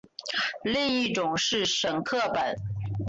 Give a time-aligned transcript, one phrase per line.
[0.63, 2.55] 另一种是沈刻本。